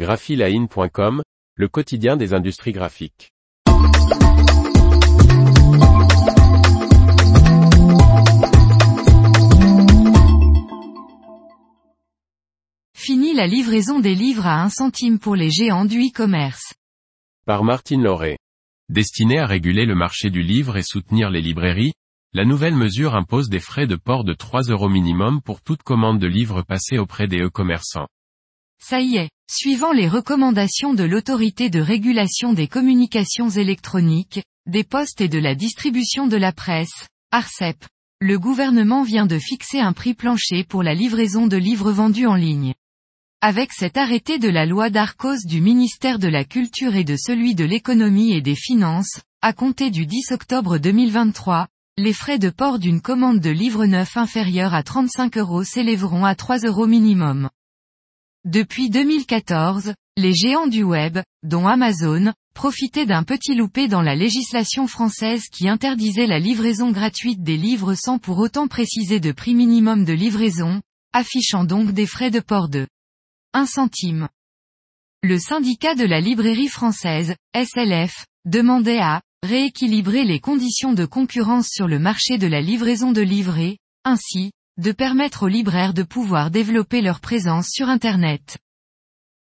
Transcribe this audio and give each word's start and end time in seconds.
graphiline.com, 0.00 1.20
le 1.56 1.68
quotidien 1.68 2.16
des 2.16 2.32
industries 2.32 2.72
graphiques. 2.72 3.32
Fini 12.94 13.34
la 13.34 13.46
livraison 13.46 14.00
des 14.00 14.14
livres 14.14 14.46
à 14.46 14.62
un 14.62 14.70
centime 14.70 15.18
pour 15.18 15.36
les 15.36 15.50
géants 15.50 15.84
du 15.84 15.98
e-commerce. 15.98 16.72
Par 17.44 17.62
Martine 17.62 18.02
Lauré. 18.02 18.38
Destinée 18.88 19.38
à 19.38 19.44
réguler 19.44 19.84
le 19.84 19.94
marché 19.94 20.30
du 20.30 20.40
livre 20.40 20.78
et 20.78 20.82
soutenir 20.82 21.28
les 21.28 21.42
librairies, 21.42 21.92
la 22.32 22.46
nouvelle 22.46 22.74
mesure 22.74 23.14
impose 23.14 23.50
des 23.50 23.60
frais 23.60 23.86
de 23.86 23.96
port 23.96 24.24
de 24.24 24.32
3 24.32 24.62
euros 24.70 24.88
minimum 24.88 25.42
pour 25.42 25.60
toute 25.60 25.82
commande 25.82 26.18
de 26.18 26.26
livres 26.26 26.62
passée 26.62 26.96
auprès 26.96 27.28
des 27.28 27.42
e-commerçants. 27.42 28.08
Ça 28.82 29.00
y 29.00 29.16
est, 29.16 29.30
suivant 29.50 29.92
les 29.92 30.08
recommandations 30.08 30.94
de 30.94 31.04
l'autorité 31.04 31.70
de 31.70 31.80
régulation 31.80 32.52
des 32.52 32.66
communications 32.66 33.50
électroniques, 33.50 34.42
des 34.66 34.84
postes 34.84 35.20
et 35.20 35.28
de 35.28 35.38
la 35.38 35.54
distribution 35.54 36.26
de 36.26 36.36
la 36.36 36.52
presse, 36.52 37.06
ARCEP, 37.30 37.84
le 38.20 38.38
gouvernement 38.38 39.02
vient 39.02 39.26
de 39.26 39.38
fixer 39.38 39.80
un 39.80 39.92
prix 39.92 40.14
plancher 40.14 40.64
pour 40.64 40.82
la 40.82 40.94
livraison 40.94 41.46
de 41.46 41.56
livres 41.56 41.92
vendus 41.92 42.26
en 42.26 42.34
ligne. 42.34 42.74
Avec 43.40 43.72
cet 43.72 43.96
arrêté 43.96 44.38
de 44.38 44.48
la 44.48 44.66
loi 44.66 44.90
d'Arcos 44.90 45.46
du 45.46 45.62
ministère 45.62 46.18
de 46.18 46.28
la 46.28 46.44
Culture 46.44 46.96
et 46.96 47.04
de 47.04 47.16
celui 47.16 47.54
de 47.54 47.64
l'économie 47.64 48.32
et 48.32 48.42
des 48.42 48.54
finances, 48.54 49.20
à 49.40 49.54
compter 49.54 49.90
du 49.90 50.04
10 50.04 50.32
octobre 50.32 50.76
2023, 50.76 51.66
les 51.96 52.12
frais 52.12 52.38
de 52.38 52.50
port 52.50 52.78
d'une 52.78 53.00
commande 53.00 53.40
de 53.40 53.50
livres 53.50 53.86
neufs 53.86 54.16
inférieurs 54.18 54.74
à 54.74 54.82
35 54.82 55.38
euros 55.38 55.64
s'élèveront 55.64 56.24
à 56.24 56.34
3 56.34 56.58
euros 56.66 56.86
minimum. 56.86 57.48
Depuis 58.46 58.88
2014, 58.88 59.92
les 60.16 60.32
géants 60.32 60.66
du 60.66 60.82
web, 60.82 61.18
dont 61.42 61.66
Amazon, 61.66 62.32
profitaient 62.54 63.04
d'un 63.04 63.22
petit 63.22 63.54
loupé 63.54 63.86
dans 63.86 64.00
la 64.00 64.14
législation 64.14 64.86
française 64.86 65.44
qui 65.52 65.68
interdisait 65.68 66.26
la 66.26 66.38
livraison 66.38 66.90
gratuite 66.90 67.42
des 67.42 67.58
livres 67.58 67.92
sans 67.92 68.18
pour 68.18 68.38
autant 68.38 68.66
préciser 68.66 69.20
de 69.20 69.32
prix 69.32 69.54
minimum 69.54 70.06
de 70.06 70.14
livraison, 70.14 70.80
affichant 71.12 71.64
donc 71.64 71.92
des 71.92 72.06
frais 72.06 72.30
de 72.30 72.40
port 72.40 72.70
de 72.70 72.86
1 73.52 73.66
centime. 73.66 74.26
Le 75.22 75.38
syndicat 75.38 75.94
de 75.94 76.06
la 76.06 76.20
librairie 76.20 76.68
française, 76.68 77.34
SLF, 77.54 78.24
demandait 78.46 79.00
à 79.00 79.20
rééquilibrer 79.42 80.24
les 80.24 80.40
conditions 80.40 80.94
de 80.94 81.04
concurrence 81.04 81.68
sur 81.68 81.88
le 81.88 81.98
marché 81.98 82.38
de 82.38 82.46
la 82.46 82.62
livraison 82.62 83.12
de 83.12 83.20
livrets, 83.20 83.76
ainsi, 84.04 84.50
de 84.80 84.92
permettre 84.92 85.42
aux 85.42 85.48
libraires 85.48 85.92
de 85.92 86.02
pouvoir 86.02 86.50
développer 86.50 87.02
leur 87.02 87.20
présence 87.20 87.68
sur 87.68 87.90
Internet. 87.90 88.56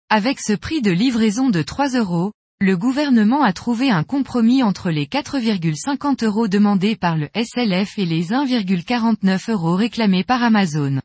Avec 0.09 0.41
ce 0.41 0.55
prix 0.55 0.81
de 0.81 0.91
livraison 0.91 1.51
de 1.51 1.61
3 1.61 1.91
euros, 1.91 2.33
le 2.59 2.75
gouvernement 2.79 3.43
a 3.43 3.53
trouvé 3.53 3.91
un 3.91 4.03
compromis 4.03 4.63
entre 4.63 4.91
les 4.91 5.05
4,50 5.05 6.25
euros 6.25 6.49
demandés 6.49 6.97
par 6.97 7.19
le 7.19 7.29
SLF 7.35 7.99
et 7.99 8.07
les 8.07 8.29
1,49 8.29 9.51
euros 9.51 9.75
réclamés 9.75 10.25
par 10.25 10.43
Amazon. 10.43 11.03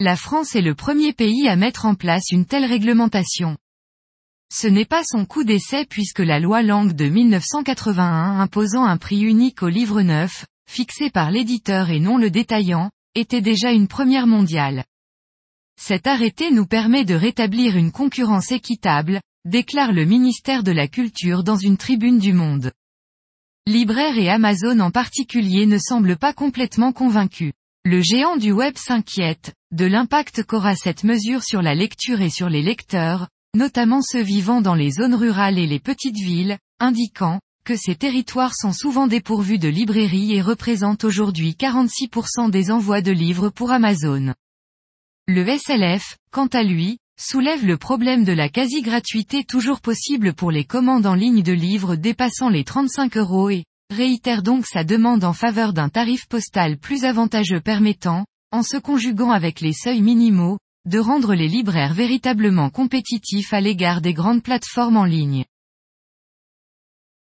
La 0.00 0.16
France 0.16 0.54
est 0.54 0.60
le 0.60 0.74
premier 0.74 1.14
pays 1.14 1.48
à 1.48 1.56
mettre 1.56 1.86
en 1.86 1.94
place 1.94 2.30
une 2.30 2.44
telle 2.44 2.66
réglementation. 2.66 3.56
Ce 4.52 4.66
n'est 4.66 4.84
pas 4.84 5.02
son 5.02 5.24
coup 5.24 5.44
d'essai 5.44 5.86
puisque 5.86 6.18
la 6.18 6.40
loi 6.40 6.62
Langue 6.62 6.92
de 6.92 7.06
1981 7.06 8.40
imposant 8.40 8.84
un 8.84 8.98
prix 8.98 9.20
unique 9.20 9.62
au 9.62 9.68
livre 9.68 10.02
neuf, 10.02 10.44
fixé 10.68 11.08
par 11.08 11.30
l'éditeur 11.30 11.88
et 11.88 12.00
non 12.00 12.18
le 12.18 12.30
détaillant, 12.30 12.90
était 13.14 13.40
déjà 13.40 13.72
une 13.72 13.88
première 13.88 14.26
mondiale. 14.26 14.84
Cet 15.80 16.06
arrêté 16.06 16.50
nous 16.50 16.66
permet 16.66 17.04
de 17.04 17.14
rétablir 17.14 17.76
une 17.76 17.90
concurrence 17.90 18.52
équitable, 18.52 19.20
déclare 19.44 19.92
le 19.92 20.04
ministère 20.04 20.62
de 20.62 20.72
la 20.72 20.88
Culture 20.88 21.42
dans 21.42 21.56
une 21.56 21.76
tribune 21.76 22.18
du 22.18 22.32
Monde. 22.32 22.72
Libraire 23.66 24.18
et 24.18 24.28
Amazon 24.28 24.78
en 24.80 24.90
particulier 24.90 25.66
ne 25.66 25.78
semblent 25.78 26.16
pas 26.16 26.32
complètement 26.32 26.92
convaincus. 26.92 27.52
Le 27.84 28.02
géant 28.02 28.36
du 28.36 28.52
web 28.52 28.76
s'inquiète, 28.76 29.54
de 29.72 29.86
l'impact 29.86 30.42
qu'aura 30.44 30.74
cette 30.76 31.04
mesure 31.04 31.42
sur 31.42 31.62
la 31.62 31.74
lecture 31.74 32.20
et 32.20 32.30
sur 32.30 32.50
les 32.50 32.62
lecteurs, 32.62 33.28
notamment 33.54 34.02
ceux 34.02 34.22
vivant 34.22 34.60
dans 34.60 34.74
les 34.74 34.90
zones 34.90 35.14
rurales 35.14 35.58
et 35.58 35.66
les 35.66 35.80
petites 35.80 36.18
villes, 36.18 36.58
indiquant 36.78 37.40
que 37.64 37.76
ces 37.76 37.94
territoires 37.94 38.54
sont 38.54 38.72
souvent 38.72 39.06
dépourvus 39.06 39.58
de 39.58 39.68
librairies 39.68 40.34
et 40.34 40.42
représentent 40.42 41.04
aujourd'hui 41.04 41.56
46% 41.58 42.50
des 42.50 42.70
envois 42.70 43.02
de 43.02 43.12
livres 43.12 43.50
pour 43.50 43.70
Amazon. 43.70 44.34
Le 45.26 45.46
SLF, 45.58 46.16
quant 46.32 46.48
à 46.48 46.62
lui, 46.62 46.98
soulève 47.20 47.66
le 47.66 47.76
problème 47.76 48.24
de 48.24 48.32
la 48.32 48.48
quasi-gratuité 48.48 49.44
toujours 49.44 49.80
possible 49.80 50.32
pour 50.32 50.50
les 50.50 50.64
commandes 50.64 51.06
en 51.06 51.14
ligne 51.14 51.42
de 51.42 51.52
livres 51.52 51.96
dépassant 51.96 52.48
les 52.48 52.64
35 52.64 53.16
euros 53.16 53.50
et 53.50 53.64
réitère 53.90 54.42
donc 54.42 54.66
sa 54.66 54.84
demande 54.84 55.24
en 55.24 55.32
faveur 55.32 55.72
d'un 55.72 55.88
tarif 55.88 56.26
postal 56.28 56.78
plus 56.78 57.04
avantageux 57.04 57.60
permettant, 57.60 58.24
en 58.52 58.62
se 58.62 58.76
conjuguant 58.76 59.30
avec 59.30 59.60
les 59.60 59.72
seuils 59.72 60.02
minimaux, 60.02 60.58
de 60.86 60.98
rendre 60.98 61.34
les 61.34 61.48
libraires 61.48 61.92
véritablement 61.92 62.70
compétitifs 62.70 63.52
à 63.52 63.60
l'égard 63.60 64.00
des 64.00 64.14
grandes 64.14 64.42
plateformes 64.42 64.96
en 64.96 65.04
ligne. 65.04 65.44